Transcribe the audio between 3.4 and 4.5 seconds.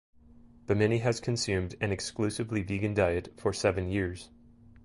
seven years.